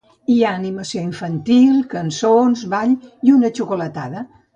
Hi 0.35 0.35
ha 0.45 0.51
animació 0.59 1.01
infantil, 1.07 1.75
cançons, 1.91 2.63
ball 2.73 2.97
i 3.29 3.35
una 3.35 3.53
xocolatada. 3.61 4.25